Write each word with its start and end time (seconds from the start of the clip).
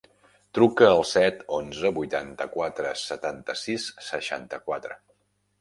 Truca 0.57 0.87
al 0.93 1.01
set, 1.09 1.43
onze, 1.57 1.91
vuitanta-quatre, 1.99 2.97
setanta-sis, 3.05 3.89
seixanta-quatre. 4.11 4.99